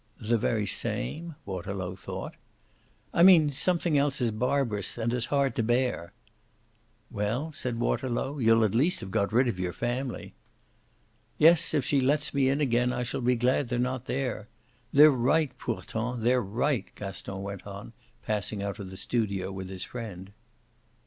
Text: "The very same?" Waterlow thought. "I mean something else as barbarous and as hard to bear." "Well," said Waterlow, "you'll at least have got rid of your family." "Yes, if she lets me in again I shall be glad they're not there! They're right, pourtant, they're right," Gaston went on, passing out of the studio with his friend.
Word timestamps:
"The 0.19 0.39
very 0.39 0.65
same?" 0.65 1.35
Waterlow 1.45 1.95
thought. 1.95 2.33
"I 3.13 3.21
mean 3.21 3.51
something 3.51 3.99
else 3.99 4.19
as 4.19 4.31
barbarous 4.31 4.97
and 4.97 5.13
as 5.13 5.25
hard 5.25 5.53
to 5.53 5.61
bear." 5.61 6.11
"Well," 7.11 7.51
said 7.51 7.79
Waterlow, 7.79 8.39
"you'll 8.39 8.63
at 8.63 8.73
least 8.73 9.01
have 9.01 9.11
got 9.11 9.31
rid 9.31 9.47
of 9.47 9.59
your 9.59 9.73
family." 9.73 10.33
"Yes, 11.37 11.75
if 11.75 11.85
she 11.85 12.01
lets 12.01 12.33
me 12.33 12.49
in 12.49 12.61
again 12.61 12.91
I 12.91 13.03
shall 13.03 13.21
be 13.21 13.35
glad 13.35 13.69
they're 13.69 13.77
not 13.77 14.05
there! 14.05 14.47
They're 14.91 15.11
right, 15.11 15.55
pourtant, 15.59 16.21
they're 16.23 16.41
right," 16.41 16.91
Gaston 16.95 17.43
went 17.43 17.67
on, 17.67 17.93
passing 18.25 18.63
out 18.63 18.79
of 18.79 18.89
the 18.89 18.97
studio 18.97 19.51
with 19.51 19.69
his 19.69 19.83
friend. 19.83 20.33